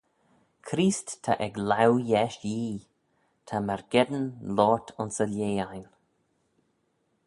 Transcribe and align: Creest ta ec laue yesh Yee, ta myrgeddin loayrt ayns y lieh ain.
Creest 0.67 1.07
ta 1.23 1.33
ec 1.45 1.55
laue 1.69 2.01
yesh 2.09 2.39
Yee, 2.49 2.81
ta 3.47 3.55
myrgeddin 3.67 4.27
loayrt 4.55 4.87
ayns 4.99 5.17
y 5.23 5.25
lieh 5.33 5.63
ain. 5.71 5.85